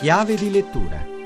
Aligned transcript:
Chiave 0.00 0.36
di 0.36 0.48
lettura 0.52 1.17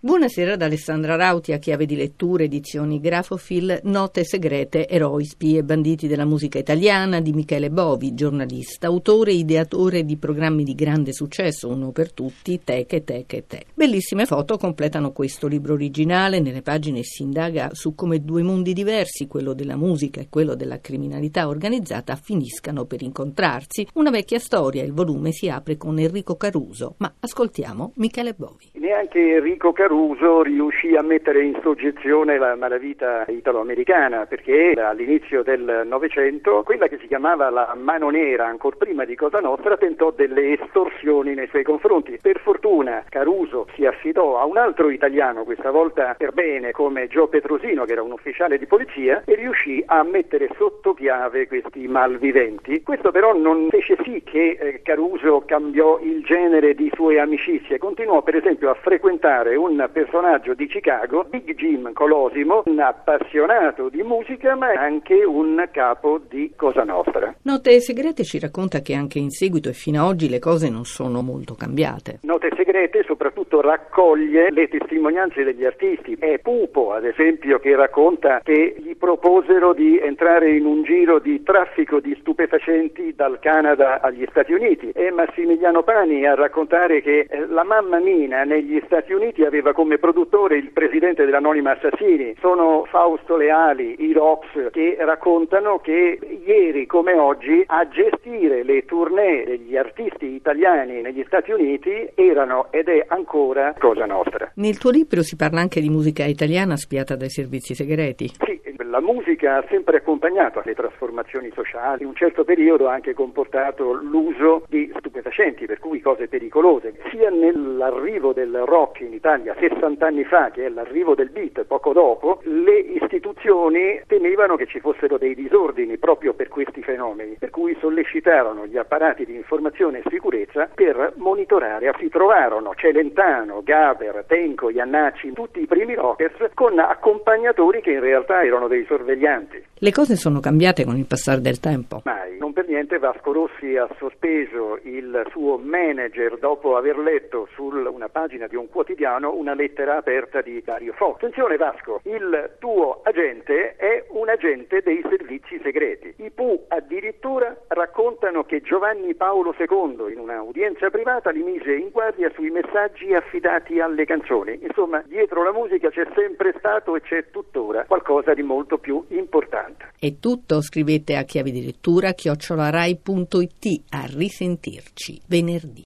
Buonasera 0.00 0.54
da 0.54 0.66
Alessandra 0.66 1.16
Rauti 1.16 1.50
a 1.52 1.58
chiave 1.58 1.84
di 1.84 1.96
lettura, 1.96 2.44
edizioni 2.44 3.00
Grafofil, 3.00 3.80
Note 3.82 4.22
segrete, 4.22 4.86
eroi, 4.86 5.24
spie 5.24 5.58
e 5.58 5.64
banditi 5.64 6.06
della 6.06 6.24
musica 6.24 6.56
italiana 6.56 7.20
di 7.20 7.32
Michele 7.32 7.68
Bovi, 7.68 8.14
giornalista, 8.14 8.86
autore 8.86 9.32
e 9.32 9.38
ideatore 9.38 10.04
di 10.04 10.16
programmi 10.16 10.62
di 10.62 10.76
grande 10.76 11.12
successo, 11.12 11.68
uno 11.68 11.90
per 11.90 12.12
tutti, 12.12 12.60
Teche, 12.62 13.02
Teche, 13.02 13.44
Te. 13.48 13.64
Bellissime 13.74 14.24
foto 14.24 14.56
completano 14.56 15.10
questo 15.10 15.48
libro 15.48 15.72
originale, 15.72 16.38
nelle 16.38 16.62
pagine 16.62 17.02
si 17.02 17.24
indaga 17.24 17.70
su 17.72 17.96
come 17.96 18.22
due 18.22 18.44
mondi 18.44 18.74
diversi, 18.74 19.26
quello 19.26 19.52
della 19.52 19.76
musica 19.76 20.20
e 20.20 20.28
quello 20.30 20.54
della 20.54 20.78
criminalità 20.78 21.48
organizzata, 21.48 22.14
finiscano 22.14 22.84
per 22.84 23.02
incontrarsi. 23.02 23.88
Una 23.94 24.10
vecchia 24.10 24.38
storia, 24.38 24.84
il 24.84 24.92
volume 24.92 25.32
si 25.32 25.48
apre 25.48 25.76
con 25.76 25.98
Enrico 25.98 26.36
Caruso, 26.36 26.94
ma 26.98 27.12
ascoltiamo 27.18 27.94
Michele 27.96 28.34
Bovi. 28.34 28.70
Neanche 28.74 29.18
Enrico 29.18 29.72
Caruso 29.72 29.86
Caruso 29.88 30.42
riuscì 30.42 30.94
a 30.96 31.02
mettere 31.02 31.42
in 31.42 31.58
soggezione 31.62 32.36
la 32.36 32.54
malavita 32.56 33.24
italo-americana 33.26 34.26
perché 34.26 34.74
all'inizio 34.76 35.42
del 35.42 35.84
Novecento 35.86 36.62
quella 36.62 36.88
che 36.88 36.98
si 36.98 37.06
chiamava 37.06 37.48
la 37.48 37.74
mano 37.74 38.10
nera, 38.10 38.44
ancora 38.44 38.76
prima 38.76 39.06
di 39.06 39.14
Cosa 39.14 39.38
Nostra, 39.38 39.78
tentò 39.78 40.10
delle 40.10 40.60
estorsioni 40.60 41.32
nei 41.32 41.48
suoi 41.48 41.62
confronti. 41.62 42.18
Per 42.20 42.38
fortuna 42.40 43.02
Caruso 43.08 43.66
si 43.76 43.86
affidò 43.86 44.38
a 44.38 44.44
un 44.44 44.58
altro 44.58 44.90
italiano, 44.90 45.44
questa 45.44 45.70
volta 45.70 46.14
per 46.18 46.32
bene 46.32 46.70
come 46.72 47.06
Gio 47.06 47.26
Petrosino, 47.28 47.86
che 47.86 47.92
era 47.92 48.02
un 48.02 48.12
ufficiale 48.12 48.58
di 48.58 48.66
polizia, 48.66 49.22
e 49.24 49.36
riuscì 49.36 49.82
a 49.86 50.02
mettere 50.02 50.50
sotto 50.58 50.92
chiave 50.92 51.48
questi 51.48 51.88
malviventi. 51.88 52.82
Questo 52.82 53.10
però 53.10 53.34
non 53.34 53.68
fece 53.70 53.96
sì 54.04 54.20
che 54.22 54.58
eh, 54.60 54.82
Caruso 54.82 55.44
cambiò 55.46 55.98
il 56.02 56.22
genere 56.24 56.74
di 56.74 56.90
sue 56.92 57.18
amicizie, 57.18 57.78
continuò 57.78 58.20
per 58.20 58.36
esempio 58.36 58.68
a 58.68 58.74
frequentare 58.74 59.56
un 59.56 59.76
personaggio 59.86 60.54
di 60.54 60.66
Chicago, 60.66 61.24
Big 61.28 61.54
Jim 61.54 61.92
Colosimo, 61.92 62.62
un 62.66 62.80
appassionato 62.80 63.88
di 63.88 64.02
musica 64.02 64.56
ma 64.56 64.72
anche 64.72 65.22
un 65.24 65.68
capo 65.70 66.20
di 66.28 66.52
Cosa 66.56 66.82
Nostra. 66.82 67.34
Note 67.42 67.78
Segrete 67.80 68.24
ci 68.24 68.40
racconta 68.40 68.80
che 68.80 68.94
anche 68.94 69.18
in 69.20 69.30
seguito 69.30 69.68
e 69.68 69.72
fino 69.74 70.00
ad 70.02 70.08
oggi 70.08 70.28
le 70.28 70.40
cose 70.40 70.68
non 70.68 70.84
sono 70.84 71.22
molto 71.22 71.54
cambiate. 71.54 72.18
Note 72.22 72.48
Segrete 72.56 73.04
soprattutto 73.04 73.60
raccoglie 73.60 74.50
le 74.50 74.68
testimonianze 74.68 75.44
degli 75.44 75.64
artisti. 75.64 76.16
È 76.18 76.38
Pupo, 76.38 76.92
ad 76.92 77.04
esempio, 77.04 77.58
che 77.58 77.76
racconta 77.76 78.40
che 78.42 78.76
gli 78.78 78.96
proposero 78.96 79.74
di 79.74 79.98
entrare 79.98 80.50
in 80.56 80.64
un 80.64 80.82
giro 80.82 81.18
di 81.18 81.42
traffico 81.42 82.00
di 82.00 82.16
stupefacenti 82.20 83.14
dal 83.14 83.38
Canada 83.38 84.00
agli 84.00 84.26
Stati 84.30 84.52
Uniti. 84.52 84.90
È 84.90 85.10
Massimiliano 85.10 85.82
Pani 85.82 86.24
a 86.26 86.34
raccontare 86.34 87.02
che 87.02 87.26
eh, 87.28 87.46
la 87.46 87.64
mamma 87.64 87.98
Mina 87.98 88.44
negli 88.44 88.80
Stati 88.86 89.12
Uniti 89.12 89.44
aveva 89.44 89.67
aveva 89.68 89.72
come 89.72 89.98
produttore 89.98 90.56
il 90.56 90.70
presidente 90.72 91.24
dell'Anonima 91.24 91.72
Assassini, 91.72 92.34
sono 92.40 92.84
Fausto 92.88 93.36
Leali, 93.36 93.96
i 93.98 94.12
Rox, 94.12 94.70
che 94.70 94.96
raccontano 95.00 95.78
che 95.78 96.18
ieri 96.44 96.86
come 96.86 97.14
oggi 97.14 97.62
a 97.66 97.88
gestire 97.88 98.62
le 98.62 98.84
tournée 98.84 99.44
degli 99.44 99.76
artisti 99.76 100.26
italiani 100.26 101.00
negli 101.02 101.24
Stati 101.26 101.50
Uniti 101.50 102.10
erano 102.14 102.68
ed 102.70 102.88
è 102.88 103.04
ancora 103.08 103.74
cosa 103.78 104.06
nostra. 104.06 104.50
Nel 104.54 104.78
tuo 104.78 104.90
libro 104.90 105.22
si 105.22 105.36
parla 105.36 105.60
anche 105.60 105.80
di 105.80 105.88
musica 105.88 106.24
italiana 106.24 106.76
spiata 106.76 107.16
dai 107.16 107.30
servizi 107.30 107.74
segreti. 107.74 108.28
Sì, 108.28 108.60
la 108.88 109.00
musica 109.00 109.56
ha 109.56 109.64
sempre 109.68 109.98
accompagnato 109.98 110.62
le 110.64 110.74
trasformazioni 110.74 111.50
sociali, 111.54 112.02
in 112.02 112.08
un 112.08 112.14
certo 112.14 112.44
periodo 112.44 112.88
ha 112.88 112.92
anche 112.92 113.14
comportato 113.14 113.92
l'uso 113.92 114.64
di 114.68 114.90
stupefacenti, 114.96 115.66
per 115.66 115.78
cui 115.78 116.00
cose 116.00 116.28
pericolose, 116.28 116.94
sia 117.10 117.30
nell'arrivo 117.30 118.32
del 118.32 118.62
rock 118.64 119.00
in 119.00 119.12
Italia 119.12 119.54
60 119.58 120.06
anni 120.06 120.24
fa, 120.24 120.50
che 120.50 120.66
è 120.66 120.68
l'arrivo 120.68 121.14
del 121.14 121.30
beat 121.30 121.64
poco 121.64 121.92
dopo, 121.92 122.40
le 122.44 122.78
istituzioni 122.78 124.00
temevano 124.06 124.56
che 124.56 124.66
ci 124.66 124.80
fossero 124.80 125.18
dei 125.18 125.34
disordini 125.34 125.98
proprio 125.98 126.32
per 126.32 126.48
questi 126.48 126.82
fenomeni, 126.82 127.36
per 127.38 127.50
cui 127.50 127.76
sollecitarono 127.80 128.66
gli 128.66 128.76
apparati 128.76 129.24
di 129.24 129.34
informazione 129.34 129.98
e 129.98 130.02
sicurezza 130.08 130.68
per 130.74 131.12
monitorare. 131.16 131.92
Si 131.98 132.08
trovarono 132.08 132.74
Celentano, 132.74 133.62
Gaber, 133.62 134.24
Tenco, 134.26 134.70
Iannacci, 134.70 135.32
tutti 135.32 135.60
i 135.60 135.66
primi 135.66 135.94
rockers 135.94 136.50
con 136.54 136.78
accompagnatori 136.78 137.80
che 137.80 137.92
in 137.92 138.00
realtà 138.00 138.42
erano 138.42 138.68
dei 138.68 138.77
sorveglianti. 138.86 139.64
Le 139.74 139.92
cose 139.92 140.16
sono 140.16 140.40
cambiate 140.40 140.84
con 140.84 140.96
il 140.96 141.06
passare 141.06 141.40
del 141.40 141.60
tempo. 141.60 142.02
Mai. 142.04 142.36
Non 142.38 142.52
per 142.52 142.68
niente 142.68 142.98
Vasco 142.98 143.32
Rossi 143.32 143.76
ha 143.76 143.88
sospeso 143.98 144.78
il 144.82 145.26
suo 145.30 145.58
manager 145.58 146.38
dopo 146.38 146.76
aver 146.76 146.98
letto 146.98 147.48
su 147.54 147.64
una 147.64 148.08
pagina 148.08 148.46
di 148.46 148.56
un 148.56 148.68
quotidiano 148.68 149.34
una 149.34 149.54
lettera 149.54 149.96
aperta 149.96 150.40
di 150.40 150.62
Dario 150.64 150.92
Fo. 150.92 151.14
Attenzione 151.14 151.56
Vasco, 151.56 152.00
il 152.04 152.56
tuo 152.58 153.00
agente 153.02 153.76
è 153.76 154.04
un 154.10 154.28
agente 154.28 154.80
dei 154.82 155.02
servizi 155.08 155.58
segreti. 155.62 156.14
I 156.18 156.30
PU 156.30 156.64
addirittura 156.68 157.56
raccontano 157.68 158.44
che 158.44 158.60
Giovanni 158.60 159.14
Paolo 159.14 159.54
II 159.58 160.12
in 160.12 160.18
un'udienza 160.20 160.90
privata 160.90 161.30
li 161.30 161.42
mise 161.42 161.74
in 161.74 161.90
guardia 161.90 162.30
sui 162.34 162.50
messaggi 162.50 163.14
affidati 163.14 163.80
alle 163.80 164.04
canzoni. 164.04 164.58
Insomma, 164.62 165.02
dietro 165.06 165.42
la 165.42 165.52
musica 165.52 165.90
c'è 165.90 166.06
sempre 166.14 166.54
stato 166.58 166.96
e 166.96 167.00
c'è 167.00 167.30
tuttora 167.30 167.84
qualcosa 167.84 168.34
di 168.34 168.42
molto 168.42 168.67
più 168.76 169.02
importante. 169.08 169.92
È 169.98 170.18
tutto, 170.20 170.60
scrivete 170.60 171.16
a 171.16 171.22
chiave 171.22 171.50
di 171.50 171.64
lettura 171.64 172.12
chiocciolarai.it 172.12 173.80
a 173.88 174.04
risentirci 174.06 175.22
venerdì. 175.26 175.76